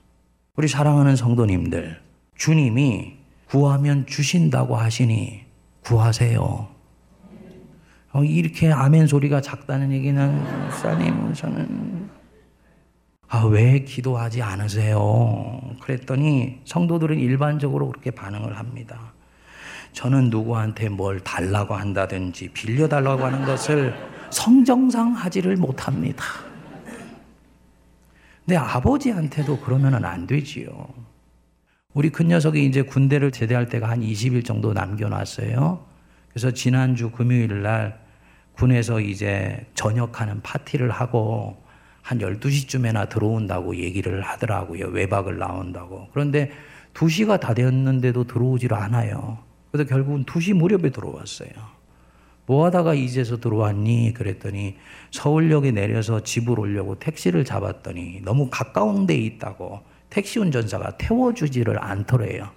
우리 0.56 0.68
사랑하는 0.68 1.16
성도님들, 1.16 2.00
주님이 2.34 3.16
구하면 3.46 4.06
주신다고 4.06 4.76
하시니 4.76 5.44
구하세요. 5.82 6.68
어, 8.12 8.24
이렇게 8.24 8.72
아멘 8.72 9.06
소리가 9.06 9.42
작다는 9.42 9.92
얘기는 9.92 10.62
목사님 10.62 11.34
저는 11.34 12.08
아, 13.28 13.44
왜 13.44 13.80
기도하지 13.80 14.40
않으세요? 14.40 15.60
그랬더니 15.82 16.60
성도들은 16.64 17.18
일반적으로 17.18 17.88
그렇게 17.90 18.10
반응을 18.10 18.56
합니다. 18.56 19.12
저는 19.92 20.30
누구한테 20.30 20.88
뭘 20.88 21.20
달라고 21.20 21.74
한다든지 21.74 22.48
빌려달라고 22.48 23.26
하는 23.26 23.44
것을 23.44 23.94
성정상 24.30 25.12
하지를 25.12 25.56
못합니다. 25.56 26.24
근데 28.46 28.56
아버지한테도 28.58 29.58
그러면 29.58 30.04
안 30.04 30.28
되지요. 30.28 30.70
우리 31.94 32.10
큰 32.10 32.28
녀석이 32.28 32.64
이제 32.64 32.82
군대를 32.82 33.32
제대할 33.32 33.68
때가 33.68 33.88
한 33.88 34.02
20일 34.02 34.44
정도 34.44 34.72
남겨놨어요. 34.72 35.84
그래서 36.28 36.52
지난주 36.52 37.10
금요일 37.10 37.62
날 37.62 38.00
군에서 38.52 39.00
이제 39.00 39.66
저녁하는 39.74 40.42
파티를 40.42 40.90
하고 40.90 41.60
한 42.02 42.20
12시쯤에나 42.20 43.08
들어온다고 43.08 43.74
얘기를 43.76 44.22
하더라고요. 44.22 44.86
외박을 44.88 45.38
나온다고. 45.38 46.06
그런데 46.12 46.52
2시가 46.94 47.40
다 47.40 47.52
되었는데도 47.52 48.24
들어오질 48.24 48.74
않아요. 48.74 49.38
그래서 49.72 49.88
결국은 49.88 50.24
2시 50.24 50.52
무렵에 50.52 50.90
들어왔어요. 50.90 51.50
뭐 52.46 52.64
하다가 52.66 52.94
이제서 52.94 53.38
들어왔니? 53.38 54.14
그랬더니 54.14 54.76
서울역에 55.10 55.72
내려서 55.72 56.20
집을 56.20 56.58
오려고 56.58 56.98
택시를 56.98 57.44
잡았더니 57.44 58.22
너무 58.24 58.48
가까운 58.50 59.06
데 59.06 59.16
있다고 59.16 59.80
택시 60.10 60.38
운전사가 60.38 60.96
태워주지를 60.96 61.82
않더래요. 61.82 62.48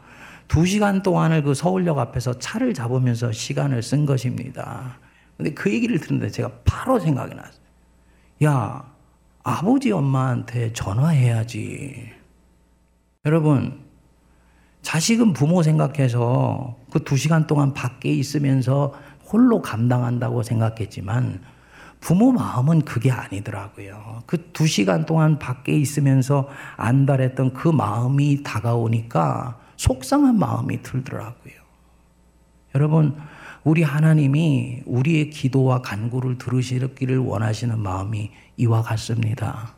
두 0.47 0.65
시간 0.65 1.01
동안을 1.03 1.43
그 1.43 1.53
서울역 1.53 1.97
앞에서 1.97 2.39
차를 2.39 2.73
잡으면서 2.73 3.31
시간을 3.31 3.83
쓴 3.83 4.05
것입니다. 4.05 4.97
근데 5.37 5.53
그 5.53 5.71
얘기를 5.71 5.99
듣는데 5.99 6.29
제가 6.29 6.51
바로 6.65 6.99
생각이 6.99 7.35
났어요. 7.35 7.59
야, 8.43 8.93
아버지 9.43 9.91
엄마한테 9.91 10.73
전화해야지. 10.73 12.09
여러분, 13.25 13.79
자식은 14.81 15.33
부모 15.33 15.61
생각해서 15.61 16.77
그 16.91 16.99
두 17.03 17.17
시간 17.17 17.47
동안 17.47 17.73
밖에 17.73 18.09
있으면서 18.09 18.93
홀로 19.31 19.61
감당한다고 19.61 20.43
생각했지만 20.43 21.41
부모 21.99 22.31
마음은 22.31 22.81
그게 22.81 23.11
아니더라고요. 23.11 24.23
그 24.25 24.51
두 24.53 24.67
시간 24.67 25.05
동안 25.05 25.39
밖에 25.39 25.73
있으면서 25.73 26.49
안달했던 26.75 27.53
그 27.53 27.69
마음이 27.69 28.43
다가오니까 28.43 29.57
속상한 29.77 30.37
마음이 30.37 30.81
들더라고요. 30.81 31.53
여러분, 32.75 33.15
우리 33.63 33.83
하나님이 33.83 34.83
우리의 34.85 35.29
기도와 35.29 35.81
간구를 35.81 36.37
들으시기를 36.37 37.19
원하시는 37.19 37.79
마음이 37.79 38.31
이와 38.57 38.81
같습니다. 38.81 39.75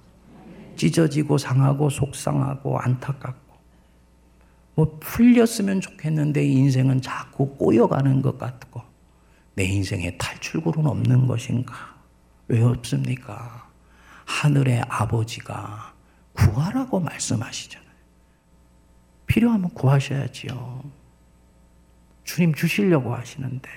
찢어지고 0.75 1.37
상하고 1.37 1.89
속상하고 1.89 2.79
안타깝고 2.79 3.55
뭐 4.75 4.97
풀렸으면 4.99 5.81
좋겠는데 5.81 6.43
인생은 6.43 7.01
자꾸 7.01 7.55
꼬여가는 7.57 8.21
것 8.21 8.37
같고 8.37 8.81
내 9.55 9.63
인생에 9.65 10.17
탈출구는 10.17 10.85
없는 10.87 11.27
것인가? 11.27 11.95
왜 12.47 12.61
없습니까? 12.61 13.69
하늘의 14.25 14.83
아버지가 14.87 15.93
구하라고 16.33 16.99
말씀하시잖아요. 16.99 17.91
필요하면 19.25 19.69
구하셔야지요. 19.73 20.83
주님 22.23 22.53
주시려고 22.53 23.15
하시는데. 23.15 23.69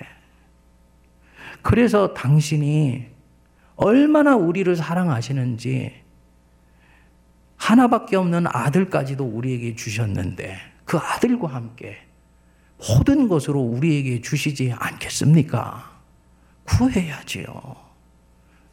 그래서 1.61 2.13
당신이 2.13 3.07
얼마나 3.75 4.35
우리를 4.35 4.73
사랑하시는지 4.75 5.93
하나밖에 7.57 8.15
없는 8.15 8.45
아들까지도 8.47 9.25
우리에게 9.25 9.75
주셨는데 9.75 10.57
그 10.85 10.97
아들과 10.97 11.47
함께 11.47 11.97
모든 12.77 13.27
것으로 13.27 13.59
우리에게 13.59 14.21
주시지 14.21 14.73
않겠습니까? 14.77 15.91
구해야지요. 16.65 17.85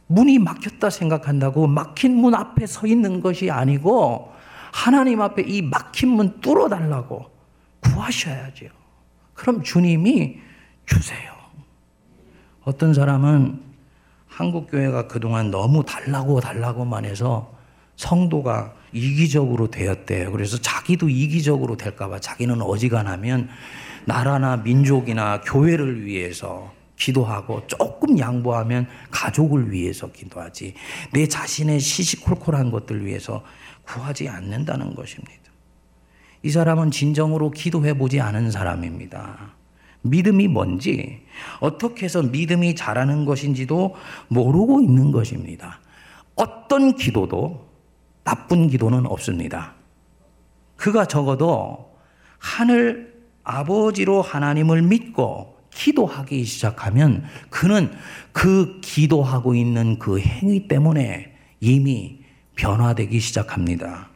문이 0.07 0.39
막혔다 0.39 0.89
생각한다고 0.89 1.67
막힌 1.67 2.15
문 2.15 2.35
앞에 2.35 2.65
서 2.67 2.85
있는 2.85 3.21
것이 3.21 3.49
아니고 3.49 4.31
하나님 4.71 5.21
앞에 5.21 5.43
이 5.43 5.61
막힌 5.61 6.09
문 6.09 6.41
뚫어달라고 6.41 7.25
구하셔야지요. 7.79 8.69
그럼 9.33 9.63
주님이 9.63 10.39
주세요. 10.85 11.31
어떤 12.63 12.93
사람은 12.93 13.61
한국 14.27 14.71
교회가 14.71 15.07
그동안 15.07 15.51
너무 15.51 15.83
달라고 15.85 16.39
달라고만 16.39 17.05
해서 17.05 17.53
성도가 17.95 18.73
이기적으로 18.91 19.69
되었대요. 19.69 20.31
그래서 20.31 20.57
자기도 20.57 21.09
이기적으로 21.09 21.77
될까봐 21.77 22.19
자기는 22.19 22.61
어지간하면 22.61 23.49
나라나 24.05 24.57
민족이나 24.57 25.41
교회를 25.41 26.05
위해서 26.05 26.73
기도하고 26.97 27.65
조금 27.67 28.17
양보하면 28.17 28.87
가족을 29.11 29.71
위해서 29.71 30.11
기도하지 30.11 30.73
내 31.11 31.27
자신의 31.27 31.79
시시콜콜한 31.79 32.71
것들 32.71 33.05
위해서 33.05 33.43
구하지 33.83 34.29
않는다는 34.29 34.95
것입니다. 34.95 35.33
이 36.43 36.49
사람은 36.49 36.91
진정으로 36.91 37.51
기도해 37.51 37.97
보지 37.97 38.19
않은 38.21 38.51
사람입니다. 38.51 39.55
믿음이 40.01 40.49
뭔지, 40.49 41.25
어떻게 41.59 42.05
해서 42.05 42.21
믿음이 42.21 42.75
자라는 42.75 43.23
것인지도 43.25 43.95
모르고 44.27 44.81
있는 44.81 45.11
것입니다. 45.11 45.79
어떤 46.35 46.95
기도도 46.95 47.69
나쁜 48.23 48.67
기도는 48.67 49.05
없습니다. 49.05 49.75
그가 50.75 51.05
적어도 51.05 51.95
하늘 52.37 53.12
아버지로 53.43 54.21
하나님을 54.21 54.81
믿고 54.83 55.57
기도하기 55.73 56.43
시작하면 56.43 57.23
그는 57.49 57.91
그 58.31 58.79
기도하고 58.81 59.55
있는 59.55 59.99
그 59.99 60.19
행위 60.19 60.67
때문에 60.67 61.33
이미 61.59 62.19
변화되기 62.55 63.19
시작합니다. 63.19 64.09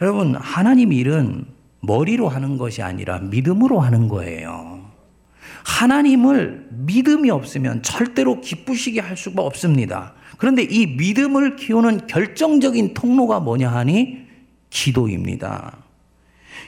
여러분, 0.00 0.36
하나님 0.36 0.92
일은 0.92 1.46
머리로 1.80 2.28
하는 2.28 2.56
것이 2.56 2.82
아니라 2.82 3.18
믿음으로 3.18 3.80
하는 3.80 4.08
거예요. 4.08 4.78
하나님을 5.64 6.68
믿음이 6.70 7.30
없으면 7.30 7.82
절대로 7.82 8.40
기쁘시게 8.40 9.00
할 9.00 9.16
수가 9.16 9.42
없습니다. 9.42 10.14
그런데 10.36 10.62
이 10.62 10.86
믿음을 10.86 11.56
키우는 11.56 12.06
결정적인 12.06 12.94
통로가 12.94 13.40
뭐냐 13.40 13.70
하니 13.70 14.26
기도입니다. 14.70 15.76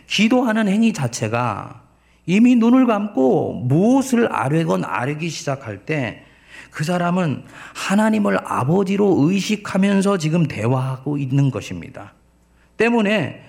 기도하는 0.07 0.68
행위 0.68 0.92
자체가 0.92 1.83
이미 2.26 2.57
눈을 2.57 2.87
감고 2.87 3.64
무엇을 3.64 4.33
아뢰건 4.33 4.85
아뢰기 4.85 5.29
시작할 5.29 5.85
때 5.87 6.31
그 6.70 6.85
사람은 6.85 7.44
하나님을 7.74 8.38
아버지로 8.44 9.16
의식하면서 9.18 10.18
지금 10.18 10.46
대화하고 10.46 11.18
있는 11.18 11.50
것입니다. 11.50 12.14
때문에 12.76 13.42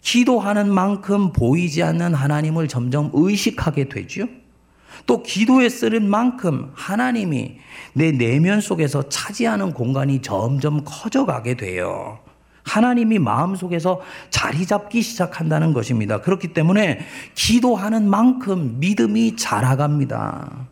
기도하는 0.00 0.72
만큼 0.72 1.32
보이지 1.32 1.82
않는 1.82 2.14
하나님을 2.14 2.68
점점 2.68 3.10
의식하게 3.12 3.88
되죠. 3.88 4.26
또 5.06 5.22
기도에 5.22 5.68
쓰는 5.68 6.08
만큼 6.08 6.70
하나님이 6.74 7.58
내 7.94 8.12
내면 8.12 8.60
속에서 8.60 9.08
차지하는 9.08 9.72
공간이 9.72 10.22
점점 10.22 10.82
커져가게 10.84 11.54
돼요. 11.54 12.20
하나님이 12.70 13.18
마음속에서 13.18 14.00
자리 14.30 14.64
잡기 14.64 15.02
시작한다는 15.02 15.72
것입니다. 15.72 16.20
그렇기 16.20 16.52
때문에 16.52 17.00
기도하는 17.34 18.08
만큼 18.08 18.76
믿음이 18.78 19.34
자라갑니다. 19.36 20.68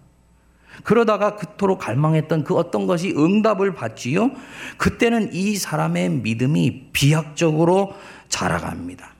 그러다가 0.84 1.34
그토록 1.34 1.80
갈망했던 1.80 2.44
그 2.44 2.54
어떤 2.54 2.86
것이 2.86 3.12
응답을 3.16 3.74
받지요. 3.74 4.30
그때는 4.76 5.30
이 5.32 5.56
사람의 5.56 6.10
믿음이 6.10 6.90
비약적으로 6.92 7.94
자라갑니다. 8.28 9.14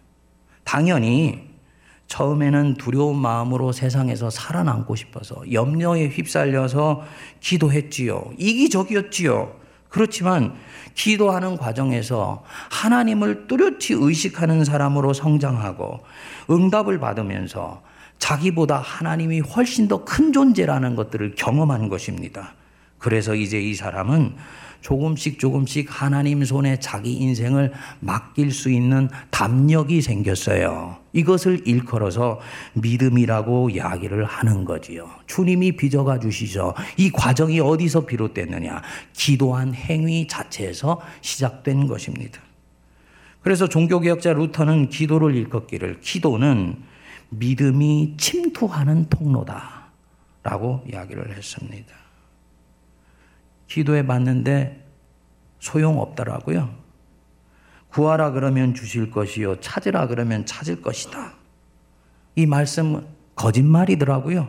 당연히 0.62 1.48
처음에는 2.06 2.74
두려운 2.74 3.18
마음으로 3.18 3.72
세상에서 3.72 4.30
살아남고 4.30 4.94
싶어서 4.94 5.42
염려에 5.52 6.08
휩쓸려서 6.08 7.02
기도했지요. 7.40 8.30
이기적이었지요. 8.38 9.57
그렇지만 9.88 10.55
기도하는 10.94 11.57
과정에서 11.57 12.44
하나님을 12.70 13.46
뚜렷이 13.46 13.94
의식하는 13.94 14.64
사람으로 14.64 15.12
성장하고 15.12 16.01
응답을 16.51 16.98
받으면서 16.98 17.83
자기보다 18.18 18.79
하나님이 18.79 19.40
훨씬 19.40 19.87
더 19.88 20.05
큰 20.05 20.33
존재라는 20.33 20.96
것들을 20.96 21.35
경험한 21.37 21.88
것입니다. 21.88 22.55
그래서 22.98 23.35
이제 23.35 23.61
이 23.61 23.74
사람은 23.74 24.35
조금씩 24.81 25.38
조금씩 25.38 25.87
하나님 25.90 26.44
손에 26.44 26.79
자기 26.79 27.12
인생을 27.14 27.72
맡길 28.01 28.53
수 28.53 28.70
있는 28.70 29.09
담력이 29.31 30.03
생겼어요. 30.03 30.98
이것을 31.18 31.66
일컬어서 31.66 32.40
믿음이라고 32.74 33.70
이야기를 33.70 34.24
하는 34.24 34.64
거지요. 34.64 35.11
주님이 35.26 35.72
빚어가 35.72 36.18
주시죠. 36.18 36.74
이 36.96 37.11
과정이 37.11 37.61
어디서 37.61 38.07
비롯됐느냐? 38.07 38.83
기도한 39.12 39.74
행위 39.74 40.26
자체에서 40.26 41.00
시작된 41.20 41.87
것입니다. 41.87 42.40
그래서 43.42 43.68
종교개혁자 43.68 44.33
루터는 44.33 44.88
기도를 44.88 45.35
일컫기를 45.35 46.00
기도는 46.00 46.83
믿음이 47.31 48.14
침투하는 48.16 49.09
통로다. 49.09 49.78
라고 50.42 50.83
이야기를 50.88 51.37
했습니다. 51.37 51.94
기도해 53.66 54.07
봤는데 54.07 54.87
소용없더라고요. 55.59 56.88
구하라 57.90 58.33
그러면 58.33 58.74
주실 58.74 59.11
것이요. 59.11 59.61
찾으라 59.61 60.07
그러면 60.09 60.44
찾을 60.46 60.83
것이다. 60.83 61.35
이 62.37 62.46
말씀 62.46 63.07
거짓말이더라고요. 63.35 64.48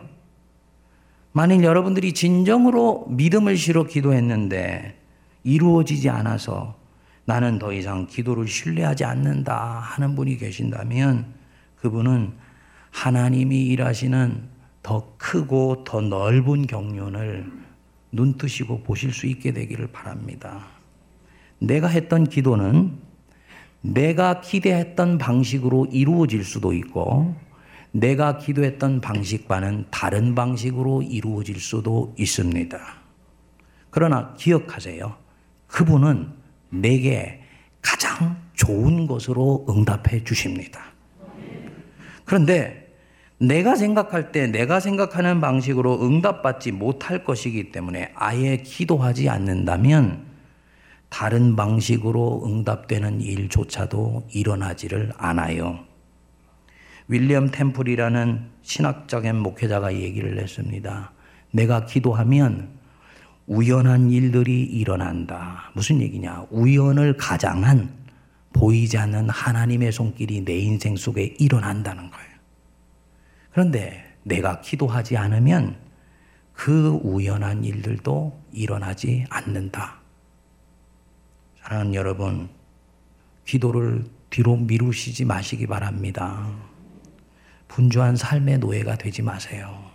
만일 1.32 1.62
여러분들이 1.62 2.12
진정으로 2.12 3.06
믿음을 3.08 3.56
실어 3.56 3.84
기도했는데 3.84 5.00
이루어지지 5.44 6.10
않아서 6.10 6.78
나는 7.24 7.58
더 7.58 7.72
이상 7.72 8.06
기도를 8.06 8.48
신뢰하지 8.48 9.04
않는다 9.04 9.56
하는 9.56 10.16
분이 10.16 10.36
계신다면 10.36 11.32
그분은 11.76 12.32
하나님이 12.90 13.66
일하시는 13.66 14.48
더 14.82 15.14
크고 15.18 15.84
더 15.84 16.00
넓은 16.00 16.66
경륜을 16.66 17.50
눈 18.12 18.36
뜨시고 18.36 18.82
보실 18.82 19.12
수 19.12 19.26
있게 19.26 19.52
되기를 19.52 19.88
바랍니다. 19.92 20.66
내가 21.60 21.86
했던 21.86 22.24
기도는 22.24 22.98
내가 23.82 24.40
기대했던 24.40 25.18
방식으로 25.18 25.86
이루어질 25.90 26.44
수도 26.44 26.72
있고 26.72 27.34
내가 27.92 28.38
기도했던 28.38 29.00
방식과는 29.00 29.86
다른 29.90 30.34
방식으로 30.34 31.02
이루어질 31.02 31.58
수도 31.58 32.14
있습니다. 32.18 32.78
그러나 33.90 34.34
기억하세요. 34.34 35.16
그분은 35.66 36.28
내게 36.70 37.42
가장 37.82 38.36
좋은 38.54 39.06
것으로 39.06 39.66
응답해 39.68 40.24
주십니다. 40.24 40.80
그런데 42.24 42.88
내가 43.38 43.74
생각할 43.74 44.32
때 44.32 44.46
내가 44.46 44.80
생각하는 44.80 45.40
방식으로 45.40 46.04
응답받지 46.06 46.72
못할 46.72 47.24
것이기 47.24 47.72
때문에 47.72 48.12
아예 48.14 48.58
기도하지 48.58 49.28
않는다면 49.30 50.29
다른 51.10 51.56
방식으로 51.56 52.44
응답되는 52.46 53.20
일조차도 53.20 54.28
일어나지를 54.32 55.12
않아요. 55.18 55.80
윌리엄 57.08 57.50
템플이라는 57.50 58.50
신학적인 58.62 59.36
목회자가 59.36 59.94
얘기를 59.94 60.38
했습니다. 60.38 61.12
내가 61.50 61.84
기도하면 61.84 62.70
우연한 63.46 64.10
일들이 64.12 64.62
일어난다. 64.62 65.72
무슨 65.74 66.00
얘기냐? 66.00 66.46
우연을 66.50 67.16
가장한 67.16 67.92
보이지 68.52 68.96
않는 68.96 69.28
하나님의 69.28 69.90
손길이 69.90 70.44
내 70.44 70.56
인생 70.56 70.96
속에 70.96 71.34
일어난다는 71.38 72.10
거예요. 72.10 72.30
그런데 73.50 74.04
내가 74.22 74.60
기도하지 74.60 75.16
않으면 75.16 75.76
그 76.52 77.00
우연한 77.02 77.64
일들도 77.64 78.40
일어나지 78.52 79.24
않는다. 79.30 79.99
사랑하는 81.62 81.94
여러분, 81.94 82.48
기도를 83.44 84.04
뒤로 84.30 84.56
미루시지 84.56 85.24
마시기 85.24 85.66
바랍니다. 85.66 86.50
분주한 87.68 88.16
삶의 88.16 88.58
노예가 88.58 88.96
되지 88.96 89.22
마세요. 89.22 89.90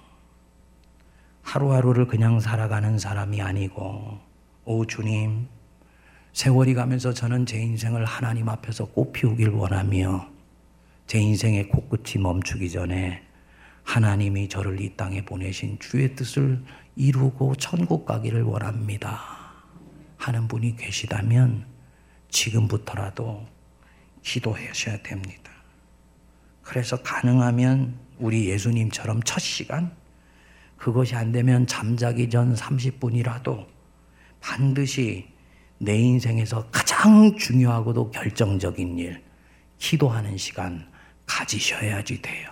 하루하루를 1.42 2.08
그냥 2.08 2.40
살아가는 2.40 3.00
사람이 3.00 3.42
아니고, 3.42 4.20
오 4.66 4.86
주님, 4.86 5.48
세월이 6.34 6.74
가면서 6.76 7.14
저는 7.14 7.46
제 7.46 7.60
인생을 7.60 8.06
하나님 8.06 8.48
앞에서 8.48 8.86
꽃 8.86 9.12
피우길 9.12 9.50
원하며, 9.50 10.28
제 11.08 11.20
인생의 11.20 11.70
코끝이 11.70 12.22
멈추기 12.22 12.70
전에 12.70 13.24
하나님이 13.84 14.50
저를 14.50 14.82
이 14.82 14.96
땅에 14.96 15.24
보내신 15.26 15.78
주의 15.80 16.16
뜻을 16.16 16.64
이루고 16.96 17.56
천국 17.56 18.06
가기를 18.06 18.44
원합니다. 18.44 19.35
하는 20.18 20.48
분이 20.48 20.76
계시다면 20.78 21.66
지금부터라도 22.30 23.46
기도하셔야 24.24 25.02
됩니다. 25.04 25.52
그래서 26.62 26.98
가능하면 27.02 28.00
우리 28.18 28.50
예수님처럼 28.50 29.22
첫 29.24 29.40
시간, 29.40 29.96
그것이 30.78 31.16
안 31.16 31.32
되면 31.32 31.68
잠자기 31.68 32.30
전 32.30 32.56
30분이라도 32.56 33.68
반드시 34.42 35.28
내 35.78 35.98
인생에서 35.98 36.68
가장 36.72 37.36
중요하고도 37.38 38.12
결정적인 38.12 38.98
일, 39.00 39.24
기도하는 39.78 40.38
시간 40.38 40.90
가지셔야지 41.26 42.22
돼요. 42.22 42.50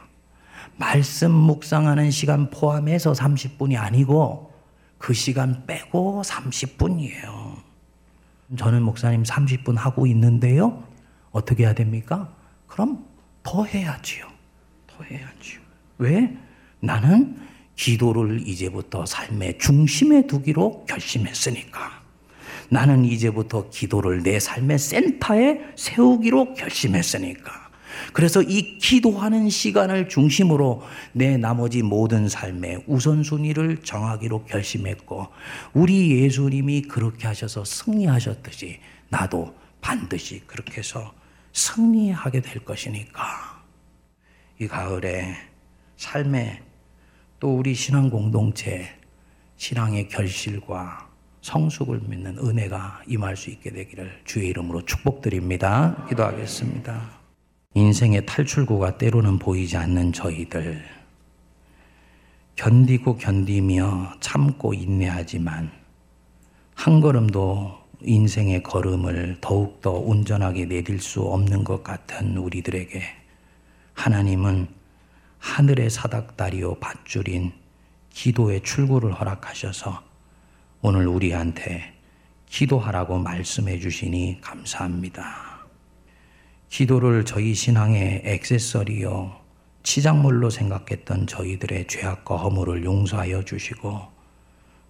말씀 0.78 1.32
묵상하는 1.32 2.12
시간 2.12 2.50
포함해서 2.50 3.14
30분이 3.14 3.80
아니고 3.80 4.52
그 4.98 5.14
시간 5.14 5.66
빼고 5.66 6.22
30분이에요. 6.26 7.53
저는 8.58 8.84
목사님 8.84 9.24
30분 9.24 9.76
하고 9.76 10.06
있는데요. 10.08 10.84
어떻게 11.32 11.64
해야 11.64 11.74
됩니까? 11.74 12.34
그럼 12.68 13.06
더 13.42 13.66
해야지요. 13.66 14.26
더 14.88 15.04
해야지요. 15.04 15.60
왜? 15.98 16.38
나는 16.80 17.38
기도를 17.76 18.48
이제부터 18.48 19.06
삶의 19.06 19.58
중심에 19.58 20.28
두기로 20.28 20.86
결심했으니까. 20.86 22.04
나는 22.70 23.06
이제부터 23.06 23.70
기도를 23.70 24.24
내 24.24 24.40
삶의 24.40 24.80
센터에 24.80 25.62
세우기로 25.76 26.54
결심했으니까. 26.54 27.63
그래서 28.14 28.42
이 28.42 28.78
기도하는 28.78 29.50
시간을 29.50 30.10
중심으로 30.10 30.84
내 31.12 31.38
나머지 31.38 31.82
모든 31.82 32.28
삶의 32.28 32.84
우선순위를 32.88 33.84
정하기로 33.84 34.46
결심했고, 34.46 35.28
우리 35.74 36.24
예수님이 36.24 36.84
그렇게 36.84 37.28
하셔서 37.28 37.66
승리하셨듯이 37.66 38.80
나도 39.10 39.56
반드시 39.82 40.42
그렇게 40.48 40.78
해서 40.78 41.14
승리하게 41.54 42.42
될 42.42 42.66
것이니까. 42.66 43.64
이 44.60 44.68
가을에 44.68 45.36
삶에 45.98 46.62
또 47.40 47.58
우리 47.58 47.74
신앙 47.74 48.10
공동체, 48.10 48.90
신앙의 49.58 50.08
결실과 50.08 51.10
성숙을 51.42 52.02
믿는 52.08 52.38
은혜가 52.38 53.04
임할 53.08 53.36
수 53.36 53.50
있게 53.50 53.72
되기를 53.72 54.22
주의 54.24 54.48
이름으로 54.50 54.86
축복드립니다. 54.86 56.06
기도하겠습니다. 56.08 57.23
인생의 57.76 58.28
탈출구가 58.28 58.98
때로는 59.00 59.40
보이지 59.40 59.78
않는 59.78 60.14
저희들. 60.14 60.84
견디고 62.56 63.18
견디며 63.18 64.14
참고 64.20 64.76
인내하지만 64.76 65.72
한 66.76 67.02
걸음도 67.02 67.76
인생의 68.02 68.62
걸음을 68.62 69.38
더욱더 69.42 69.92
온전하게 69.92 70.66
내딜 70.66 71.00
수 71.00 71.22
없는 71.22 71.64
것 71.64 71.84
같은 71.84 72.38
우리들에게 72.38 73.02
하나님은 73.94 74.68
하늘의 75.40 75.90
사닥다리요 75.90 76.76
밧줄인 76.76 77.54
기도의 78.12 78.62
출구를 78.62 79.14
허락하셔서 79.14 80.04
오늘 80.82 81.08
우리한테 81.08 81.94
기도하라고 82.50 83.18
말씀해 83.18 83.80
주시니 83.80 84.42
감사합니다. 84.42 85.53
기도를 86.74 87.24
저희 87.24 87.54
신앙의 87.54 88.24
액세서리요, 88.26 89.32
치장물로 89.84 90.50
생각했던 90.50 91.28
저희들의 91.28 91.86
죄악과 91.88 92.36
허물을 92.36 92.84
용서하여 92.84 93.44
주시고, 93.46 94.02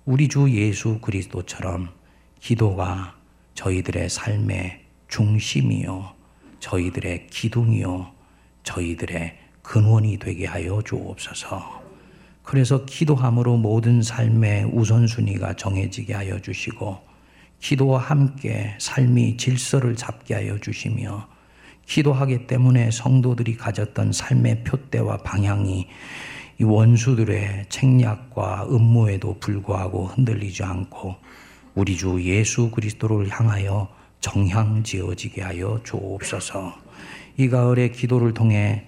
우리 0.06 0.30
주 0.30 0.50
예수 0.50 1.00
그리스도처럼 1.02 1.90
기도가 2.40 3.18
저희들의 3.56 4.10
삶의 4.10 4.80
중심이요, 5.10 6.14
저희들의 6.62 7.28
기둥이요, 7.28 8.14
저희들의 8.64 9.38
근원이 9.62 10.20
되게 10.20 10.46
하여 10.46 10.82
주옵소서. 10.86 11.84
그래서 12.44 12.86
기도함으로 12.86 13.58
모든 13.58 14.02
삶의 14.02 14.70
우선순위가 14.72 15.58
정해지게 15.58 16.14
하여 16.14 16.40
주시고, 16.40 17.02
기도와 17.60 18.00
함께 18.00 18.74
삶이 18.80 19.36
질서를 19.36 19.98
잡게 19.98 20.36
하여 20.36 20.58
주시며 20.58 21.33
기도하기 21.86 22.48
때문에 22.48 22.92
성도들이 22.92 23.58
가졌던 23.58 24.12
삶의 24.12 24.64
표대와 24.64 25.18
방향이 25.18 25.88
이 26.60 26.64
원수들의 26.64 27.66
책략과 27.70 28.68
음모에도 28.70 29.38
불구하고 29.40 30.08
흔들리지 30.08 30.64
않고 30.64 31.16
우리 31.76 31.98
주 31.98 32.22
예수 32.24 32.70
그리스도를 32.70 33.28
향하여 33.30 33.90
정향 34.20 34.84
지어지게 34.84 35.42
하여 35.42 35.80
주옵소서. 35.84 36.74
이 37.38 37.50
가을의 37.50 37.92
기도를 37.92 38.34
통해 38.34 38.86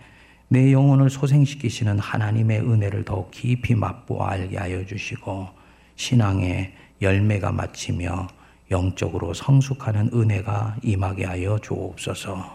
내 0.48 0.72
영혼을 0.72 1.10
소생시키시는 1.10 1.98
하나님의 1.98 2.60
은혜를 2.60 3.04
더 3.04 3.28
깊이 3.32 3.74
맛보아 3.74 4.32
알게 4.32 4.58
하여 4.58 4.86
주시고 4.86 5.50
신앙의 5.96 6.74
열매가 7.02 7.52
맺히며 7.52 8.28
영적으로 8.72 9.34
성숙하는 9.34 10.12
은혜가 10.14 10.78
임하게 10.84 11.26
하여 11.26 11.60
주옵소서. 11.60 12.55